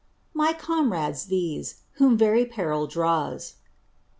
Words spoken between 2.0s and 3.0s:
whom very peril